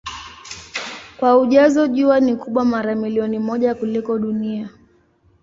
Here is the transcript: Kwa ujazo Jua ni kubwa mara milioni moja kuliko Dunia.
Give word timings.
Kwa 1.17 1.37
ujazo 1.37 1.87
Jua 1.87 2.19
ni 2.19 2.35
kubwa 2.35 2.65
mara 2.65 2.95
milioni 2.95 3.39
moja 3.39 3.75
kuliko 3.75 4.19
Dunia. 4.19 4.69